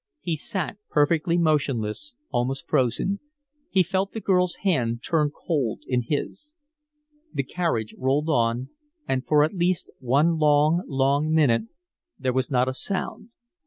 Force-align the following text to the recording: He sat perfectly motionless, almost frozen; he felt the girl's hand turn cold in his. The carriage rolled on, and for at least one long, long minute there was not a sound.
He 0.19 0.35
sat 0.35 0.77
perfectly 0.89 1.37
motionless, 1.37 2.15
almost 2.31 2.67
frozen; 2.67 3.19
he 3.69 3.83
felt 3.83 4.13
the 4.13 4.19
girl's 4.19 4.55
hand 4.65 5.03
turn 5.03 5.29
cold 5.29 5.83
in 5.85 6.01
his. 6.01 6.53
The 7.31 7.43
carriage 7.43 7.93
rolled 7.99 8.27
on, 8.27 8.69
and 9.07 9.23
for 9.23 9.43
at 9.43 9.53
least 9.53 9.91
one 9.99 10.39
long, 10.39 10.81
long 10.87 11.31
minute 11.31 11.65
there 12.17 12.33
was 12.33 12.49
not 12.49 12.67
a 12.67 12.73
sound. 12.73 13.29